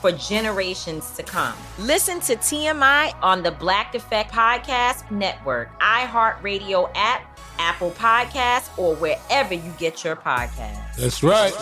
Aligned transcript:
for 0.00 0.12
generations 0.12 1.10
to 1.12 1.22
come. 1.22 1.54
Listen 1.78 2.20
to 2.20 2.36
TMI 2.36 3.14
on 3.22 3.42
the 3.42 3.50
Black 3.50 3.94
Effect 3.94 4.32
Podcast 4.32 5.10
Network, 5.10 5.78
iHeartRadio 5.80 6.90
app, 6.94 7.38
Apple 7.58 7.90
Podcasts, 7.92 8.76
or 8.78 8.94
wherever 8.96 9.54
you 9.54 9.72
get 9.78 10.04
your 10.04 10.16
podcasts. 10.16 10.96
That's 10.96 11.22
right. 11.22 11.52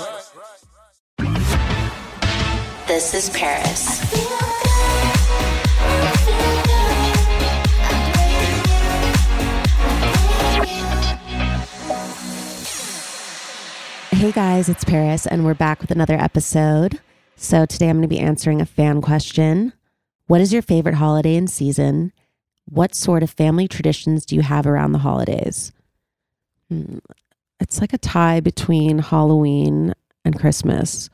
This 2.86 3.14
is 3.14 3.30
Paris. 3.30 4.00
Hey 14.10 14.32
guys, 14.32 14.68
it's 14.68 14.84
Paris, 14.84 15.26
and 15.26 15.44
we're 15.44 15.54
back 15.54 15.80
with 15.80 15.90
another 15.90 16.14
episode. 16.14 17.00
So 17.36 17.66
today 17.66 17.88
I'm 17.88 17.96
going 17.96 18.02
to 18.02 18.08
be 18.08 18.18
answering 18.18 18.60
a 18.60 18.66
fan 18.66 19.02
question. 19.02 19.72
What 20.26 20.40
is 20.40 20.52
your 20.52 20.62
favorite 20.62 20.94
holiday 20.94 21.36
and 21.36 21.50
season? 21.50 22.12
What 22.64 22.94
sort 22.94 23.22
of 23.22 23.30
family 23.30 23.68
traditions 23.68 24.24
do 24.24 24.34
you 24.34 24.42
have 24.42 24.66
around 24.66 24.92
the 24.92 24.98
holidays? 24.98 25.70
Hmm, 26.70 26.98
It's 27.60 27.80
like 27.80 27.92
a 27.92 27.98
tie 27.98 28.40
between 28.40 28.98
Halloween 28.98 29.92
and 30.24 30.38
Christmas. 30.38 31.10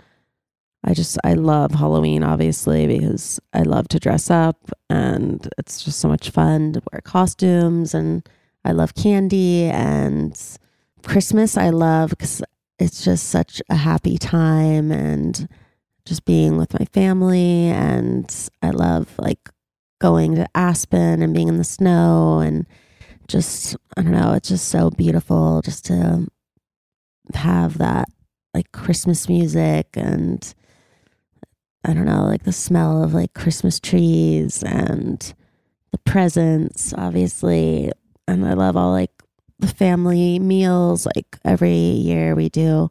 I 0.84 0.94
just, 0.94 1.18
I 1.24 1.34
love 1.34 1.72
Halloween, 1.72 2.22
obviously, 2.22 2.86
because 2.86 3.38
I 3.52 3.62
love 3.62 3.88
to 3.88 4.00
dress 4.00 4.30
up 4.30 4.70
and 4.88 5.46
it's 5.58 5.84
just 5.84 6.00
so 6.00 6.08
much 6.08 6.30
fun 6.30 6.72
to 6.72 6.82
wear 6.90 7.00
costumes 7.02 7.94
and 7.94 8.26
I 8.64 8.72
love 8.72 8.94
candy. 8.94 9.64
And 9.64 10.40
Christmas, 11.04 11.56
I 11.56 11.70
love 11.70 12.10
because 12.10 12.42
it's 12.78 13.04
just 13.04 13.28
such 13.28 13.60
a 13.68 13.74
happy 13.74 14.18
time 14.18 14.90
and 14.90 15.48
just 16.04 16.24
being 16.24 16.56
with 16.56 16.78
my 16.78 16.84
family. 16.86 17.66
And 17.66 18.50
I 18.62 18.70
love 18.70 19.08
like 19.18 19.48
going 20.00 20.34
to 20.36 20.48
Aspen 20.54 21.22
and 21.22 21.34
being 21.34 21.48
in 21.48 21.58
the 21.58 21.64
snow 21.64 22.40
and 22.40 22.66
just, 23.28 23.76
I 23.96 24.02
don't 24.02 24.12
know, 24.12 24.32
it's 24.32 24.48
just 24.48 24.68
so 24.68 24.90
beautiful 24.90 25.62
just 25.62 25.84
to 25.86 26.26
have 27.34 27.78
that 27.78 28.08
like 28.52 28.72
Christmas 28.72 29.28
music 29.28 29.88
and 29.94 30.54
I 31.84 31.94
don't 31.94 32.04
know, 32.04 32.24
like 32.24 32.44
the 32.44 32.52
smell 32.52 33.02
of 33.02 33.14
like 33.14 33.34
Christmas 33.34 33.80
trees 33.80 34.62
and 34.62 35.34
the 35.90 35.98
presents, 35.98 36.94
obviously. 36.94 37.90
And 38.28 38.46
I 38.46 38.52
love 38.54 38.76
all 38.76 38.92
like 38.92 39.10
the 39.58 39.68
family 39.68 40.38
meals. 40.38 41.06
Like 41.06 41.38
every 41.44 41.74
year 41.74 42.34
we 42.34 42.48
do 42.48 42.90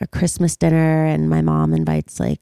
our 0.00 0.06
Christmas 0.06 0.56
dinner, 0.56 1.04
and 1.04 1.30
my 1.30 1.42
mom 1.42 1.72
invites 1.72 2.20
like 2.20 2.40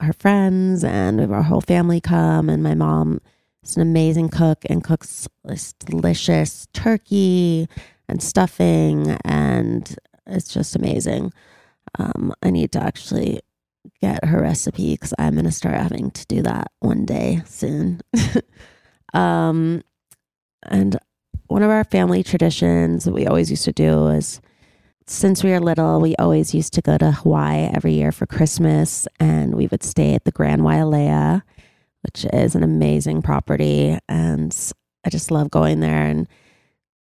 her 0.00 0.12
friends, 0.12 0.84
and 0.84 1.16
we 1.16 1.22
have 1.22 1.32
our 1.32 1.42
whole 1.42 1.60
family 1.60 2.00
come. 2.00 2.48
And 2.48 2.62
my 2.62 2.74
mom 2.74 3.20
is 3.62 3.76
an 3.76 3.82
amazing 3.82 4.28
cook 4.28 4.64
and 4.68 4.82
cooks 4.82 5.28
this 5.44 5.72
delicious 5.74 6.66
turkey 6.72 7.68
and 8.08 8.22
stuffing, 8.22 9.16
and 9.24 9.96
it's 10.26 10.52
just 10.52 10.76
amazing. 10.76 11.32
Um, 11.98 12.32
I 12.42 12.50
need 12.50 12.72
to 12.72 12.82
actually 12.82 13.40
get 14.00 14.24
her 14.24 14.40
recipe 14.40 14.94
because 14.94 15.14
I'm 15.18 15.34
going 15.34 15.44
to 15.44 15.52
start 15.52 15.76
having 15.76 16.10
to 16.10 16.26
do 16.26 16.42
that 16.42 16.70
one 16.80 17.04
day 17.04 17.42
soon. 17.46 18.00
um, 19.14 19.82
and 20.64 20.98
one 21.46 21.62
of 21.62 21.70
our 21.70 21.84
family 21.84 22.22
traditions 22.22 23.04
that 23.04 23.12
we 23.12 23.26
always 23.26 23.50
used 23.50 23.64
to 23.64 23.72
do 23.72 24.08
is 24.08 24.40
since 25.06 25.44
we 25.44 25.50
were 25.50 25.60
little, 25.60 26.00
we 26.00 26.16
always 26.16 26.54
used 26.54 26.72
to 26.74 26.82
go 26.82 26.98
to 26.98 27.12
Hawaii 27.12 27.70
every 27.72 27.92
year 27.92 28.10
for 28.10 28.26
Christmas, 28.26 29.06
and 29.20 29.54
we 29.54 29.68
would 29.68 29.82
stay 29.82 30.14
at 30.14 30.24
the 30.24 30.32
Grand 30.32 30.62
Wailea, 30.62 31.42
which 32.02 32.26
is 32.32 32.54
an 32.54 32.62
amazing 32.62 33.22
property. 33.22 33.98
And 34.08 34.56
I 35.04 35.10
just 35.10 35.30
love 35.30 35.50
going 35.50 35.80
there 35.80 36.02
and 36.02 36.26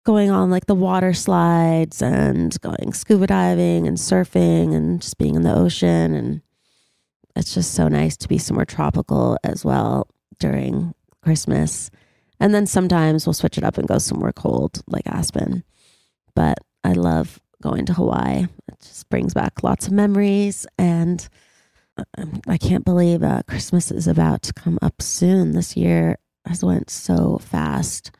going 0.05 0.31
on 0.31 0.49
like 0.49 0.65
the 0.65 0.75
water 0.75 1.13
slides 1.13 2.01
and 2.01 2.59
going 2.59 2.91
scuba 2.91 3.25
diving 3.25 3.87
and 3.87 3.97
surfing 3.97 4.75
and 4.75 5.01
just 5.01 5.17
being 5.17 5.35
in 5.35 5.43
the 5.43 5.55
ocean. 5.55 6.13
And 6.13 6.41
it's 7.37 7.53
just 7.53 7.73
so 7.73 7.87
nice 7.87 8.17
to 8.17 8.27
be 8.27 8.37
somewhere 8.37 8.65
tropical 8.65 9.37
as 9.45 9.63
well 9.63 10.07
during 10.39 10.93
Christmas. 11.21 11.89
And 12.39 12.53
then 12.53 12.65
sometimes 12.65 13.25
we'll 13.25 13.33
switch 13.33 13.57
it 13.57 13.63
up 13.63 13.77
and 13.77 13.87
go 13.87 13.97
somewhere 13.97 14.33
cold 14.33 14.81
like 14.87 15.07
Aspen. 15.07 15.63
But 16.35 16.57
I 16.83 16.91
love 16.91 17.39
going 17.63 17.85
to 17.85 17.93
Hawaii. 17.93 18.43
It 18.67 18.79
just 18.81 19.09
brings 19.09 19.33
back 19.33 19.63
lots 19.63 19.87
of 19.87 19.93
memories. 19.93 20.67
And 20.77 21.27
um, 22.17 22.41
I 22.45 22.57
can't 22.57 22.83
believe 22.83 23.23
uh, 23.23 23.43
Christmas 23.47 23.89
is 23.89 24.05
about 24.05 24.41
to 24.43 24.53
come 24.53 24.77
up 24.81 25.01
soon. 25.01 25.53
This 25.53 25.77
year 25.77 26.17
has 26.45 26.63
went 26.63 26.89
so 26.89 27.37
fast. 27.37 28.11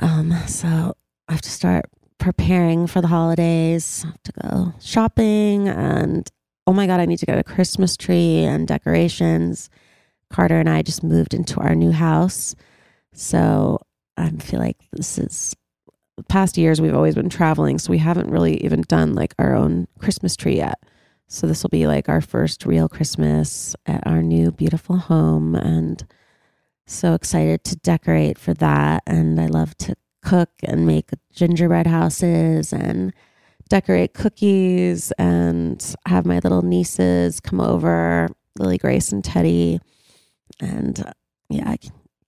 Um, 0.00 0.32
so 0.46 0.94
I 1.28 1.32
have 1.32 1.42
to 1.42 1.50
start 1.50 1.84
preparing 2.18 2.86
for 2.86 3.02
the 3.02 3.08
holidays. 3.08 4.02
I 4.04 4.08
have 4.08 4.22
to 4.22 4.32
go 4.42 4.74
shopping 4.80 5.68
and 5.68 6.28
oh 6.66 6.72
my 6.72 6.86
god, 6.86 7.00
I 7.00 7.04
need 7.04 7.18
to 7.18 7.26
get 7.26 7.38
a 7.38 7.44
Christmas 7.44 7.94
tree 7.94 8.38
and 8.38 8.66
decorations. 8.66 9.68
Carter 10.30 10.58
and 10.58 10.70
I 10.70 10.80
just 10.80 11.04
moved 11.04 11.34
into 11.34 11.60
our 11.60 11.74
new 11.74 11.92
house. 11.92 12.54
So 13.12 13.80
I 14.16 14.30
feel 14.30 14.60
like 14.60 14.78
this 14.92 15.18
is 15.18 15.54
past 16.28 16.56
years 16.56 16.80
we've 16.80 16.94
always 16.94 17.14
been 17.14 17.28
traveling, 17.28 17.78
so 17.78 17.90
we 17.90 17.98
haven't 17.98 18.30
really 18.30 18.62
even 18.64 18.82
done 18.82 19.14
like 19.14 19.34
our 19.38 19.54
own 19.54 19.88
Christmas 19.98 20.36
tree 20.36 20.56
yet. 20.56 20.78
So 21.26 21.46
this 21.46 21.62
will 21.62 21.70
be 21.70 21.86
like 21.86 22.08
our 22.08 22.20
first 22.20 22.66
real 22.66 22.88
Christmas 22.88 23.74
at 23.86 24.06
our 24.06 24.22
new 24.22 24.52
beautiful 24.52 24.96
home 24.96 25.54
and 25.54 26.04
so 26.86 27.14
excited 27.14 27.64
to 27.64 27.76
decorate 27.76 28.38
for 28.38 28.52
that 28.54 29.02
and 29.06 29.40
I 29.40 29.46
love 29.46 29.74
to 29.78 29.96
cook 30.22 30.50
and 30.62 30.86
make 30.86 31.10
gingerbread 31.32 31.86
houses 31.86 32.72
and 32.72 33.12
decorate 33.68 34.14
cookies 34.14 35.12
and 35.12 35.94
have 36.06 36.26
my 36.26 36.38
little 36.40 36.62
nieces 36.62 37.40
come 37.40 37.60
over, 37.60 38.28
Lily 38.58 38.78
Grace 38.78 39.12
and 39.12 39.24
Teddy. 39.24 39.80
And 40.60 41.12
yeah, 41.48 41.70
I 41.70 41.78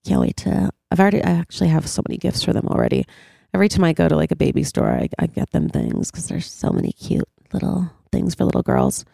can't 0.05 0.21
wait 0.21 0.37
to 0.37 0.71
I've 0.89 0.99
already 0.99 1.23
I 1.23 1.31
actually 1.31 1.69
have 1.69 1.87
so 1.87 2.01
many 2.07 2.17
gifts 2.17 2.43
for 2.43 2.53
them 2.53 2.67
already. 2.67 3.05
Every 3.53 3.69
time 3.69 3.83
I 3.83 3.93
go 3.93 4.07
to 4.07 4.15
like 4.15 4.31
a 4.31 4.35
baby 4.35 4.63
store, 4.63 4.91
I, 4.91 5.09
I 5.19 5.27
get 5.27 5.51
them 5.51 5.69
things 5.69 6.11
because 6.11 6.27
there's 6.27 6.51
so 6.51 6.69
many 6.71 6.91
cute 6.91 7.27
little 7.53 7.89
things 8.11 8.35
for 8.35 8.45
little 8.45 8.63
girls. 8.63 9.05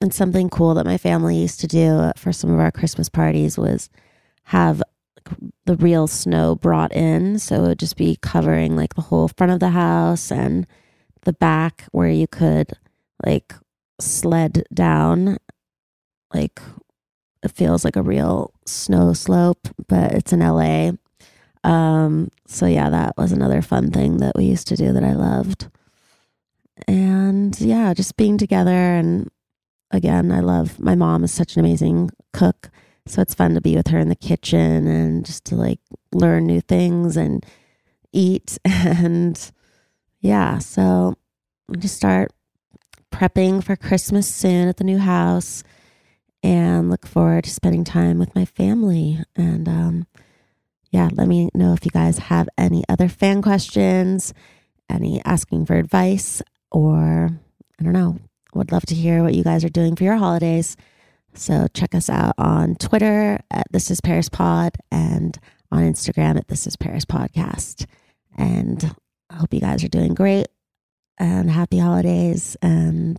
And 0.00 0.12
something 0.12 0.50
cool 0.50 0.74
that 0.74 0.86
my 0.86 0.98
family 0.98 1.36
used 1.36 1.60
to 1.60 1.66
do 1.66 2.10
for 2.16 2.32
some 2.32 2.52
of 2.52 2.58
our 2.58 2.72
Christmas 2.72 3.08
parties 3.08 3.56
was 3.56 3.88
have 4.44 4.82
the 5.66 5.76
real 5.76 6.06
snow 6.06 6.56
brought 6.56 6.92
in. 6.92 7.38
So 7.38 7.64
it 7.64 7.68
would 7.68 7.78
just 7.78 7.96
be 7.96 8.16
covering 8.20 8.76
like 8.76 8.94
the 8.94 9.02
whole 9.02 9.28
front 9.28 9.52
of 9.52 9.60
the 9.60 9.70
house 9.70 10.32
and 10.32 10.66
the 11.22 11.32
back 11.32 11.84
where 11.92 12.08
you 12.08 12.26
could 12.26 12.72
like 13.24 13.54
sled 14.00 14.64
down. 14.74 15.36
Like 16.34 16.60
it 17.42 17.52
feels 17.52 17.84
like 17.84 17.96
a 17.96 18.02
real 18.02 18.52
snow 18.66 19.12
slope, 19.12 19.68
but 19.88 20.12
it's 20.12 20.32
in 20.32 20.40
LA. 20.40 20.92
Um, 21.64 22.30
so 22.46 22.66
yeah, 22.66 22.90
that 22.90 23.16
was 23.16 23.32
another 23.32 23.62
fun 23.62 23.90
thing 23.90 24.18
that 24.18 24.36
we 24.36 24.44
used 24.44 24.68
to 24.68 24.76
do 24.76 24.92
that 24.92 25.04
I 25.04 25.12
loved. 25.12 25.68
And 26.88 27.58
yeah, 27.60 27.94
just 27.94 28.16
being 28.16 28.38
together 28.38 28.70
and 28.70 29.30
again, 29.90 30.32
I 30.32 30.40
love 30.40 30.80
my 30.80 30.94
mom 30.94 31.22
is 31.22 31.32
such 31.32 31.54
an 31.54 31.60
amazing 31.60 32.10
cook. 32.32 32.70
So 33.06 33.20
it's 33.20 33.34
fun 33.34 33.54
to 33.54 33.60
be 33.60 33.76
with 33.76 33.88
her 33.88 33.98
in 33.98 34.08
the 34.08 34.16
kitchen 34.16 34.86
and 34.86 35.24
just 35.24 35.44
to 35.46 35.56
like 35.56 35.80
learn 36.12 36.46
new 36.46 36.60
things 36.60 37.16
and 37.16 37.44
eat. 38.12 38.58
And 38.66 39.52
yeah, 40.20 40.58
so 40.58 41.16
I'm 41.68 41.80
just 41.80 41.96
start 41.96 42.32
prepping 43.12 43.62
for 43.62 43.76
Christmas 43.76 44.32
soon 44.32 44.68
at 44.68 44.76
the 44.76 44.84
new 44.84 44.98
house 44.98 45.64
and 46.44 46.90
look 46.90 47.06
forward 47.06 47.44
to 47.44 47.50
spending 47.50 47.84
time 47.84 48.18
with 48.18 48.34
my 48.34 48.44
family. 48.44 49.18
And 49.34 49.68
um, 49.68 50.06
yeah, 50.92 51.08
let 51.12 51.26
me 51.26 51.48
know 51.54 51.72
if 51.72 51.84
you 51.86 51.90
guys 51.90 52.18
have 52.18 52.48
any 52.58 52.84
other 52.88 53.08
fan 53.08 53.40
questions, 53.40 54.34
any 54.90 55.22
asking 55.24 55.64
for 55.64 55.74
advice, 55.74 56.42
or 56.70 57.30
I 57.80 57.82
don't 57.82 57.94
know. 57.94 58.18
Would 58.54 58.70
love 58.70 58.84
to 58.86 58.94
hear 58.94 59.22
what 59.22 59.34
you 59.34 59.42
guys 59.42 59.64
are 59.64 59.70
doing 59.70 59.96
for 59.96 60.04
your 60.04 60.16
holidays. 60.16 60.76
So 61.32 61.66
check 61.72 61.94
us 61.94 62.10
out 62.10 62.34
on 62.36 62.74
Twitter 62.74 63.40
at 63.50 63.66
This 63.70 63.90
Is 63.90 64.02
Paris 64.02 64.28
Pod 64.28 64.76
and 64.90 65.38
on 65.70 65.80
Instagram 65.80 66.36
at 66.36 66.48
This 66.48 66.66
Is 66.66 66.76
Paris 66.76 67.06
Podcast. 67.06 67.86
And 68.36 68.94
I 69.30 69.36
hope 69.36 69.54
you 69.54 69.60
guys 69.60 69.82
are 69.82 69.88
doing 69.88 70.12
great 70.12 70.48
and 71.16 71.50
happy 71.50 71.78
holidays. 71.78 72.58
And 72.60 73.18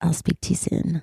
I'll 0.00 0.14
speak 0.14 0.40
to 0.40 0.50
you 0.50 0.56
soon. 0.56 1.02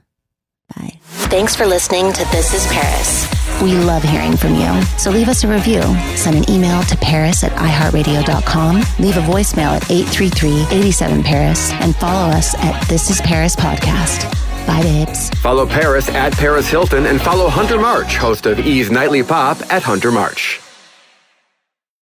Bye. 0.76 1.00
Thanks 1.30 1.56
for 1.56 1.66
listening 1.66 2.12
to 2.14 2.24
This 2.32 2.54
is 2.54 2.66
Paris. 2.72 3.28
We 3.62 3.74
love 3.74 4.04
hearing 4.04 4.38
from 4.38 4.56
you. 4.56 4.82
So 4.98 5.12
leave 5.12 5.28
us 5.28 5.44
a 5.44 5.48
review. 5.48 5.82
Send 6.16 6.38
an 6.38 6.50
email 6.50 6.82
to 6.84 6.96
paris 6.98 7.44
at 7.44 7.52
iheartradio.com. 7.54 8.76
Leave 9.00 9.18
a 9.18 9.22
voicemail 9.22 9.76
at 9.76 9.84
833-87-PARIS 9.84 11.72
and 11.74 11.96
follow 11.96 12.30
us 12.32 12.56
at 12.56 12.88
This 12.88 13.10
is 13.10 13.20
Paris 13.22 13.56
Podcast. 13.56 14.32
Bye, 14.68 14.82
babes. 14.84 15.30
Follow 15.42 15.66
Paris 15.66 16.08
at 16.10 16.34
Paris 16.34 16.68
Hilton 16.70 17.06
and 17.08 17.20
follow 17.22 17.50
Hunter 17.50 17.80
March, 17.80 18.16
host 18.18 18.46
of 18.46 18.60
E's 18.60 18.92
Nightly 18.92 19.24
Pop 19.24 19.58
at 19.72 19.82
Hunter 19.84 20.12
March. 20.12 20.62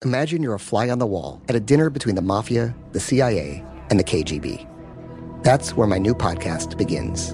Imagine 0.06 0.44
you're 0.44 0.54
a 0.54 0.60
fly 0.60 0.90
on 0.90 1.00
the 1.00 1.08
wall 1.08 1.42
at 1.50 1.56
a 1.56 1.60
dinner 1.60 1.90
between 1.90 2.16
the 2.16 2.22
mafia, 2.22 2.76
the 2.92 3.00
CIA, 3.00 3.64
and 3.90 4.00
the 4.00 4.04
KGB. 4.04 4.68
That's 5.44 5.76
where 5.76 5.88
my 5.88 5.98
new 5.98 6.14
podcast 6.14 6.78
begins. 6.78 7.34